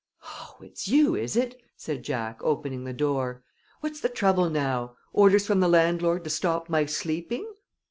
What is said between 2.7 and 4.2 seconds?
the door. "What's the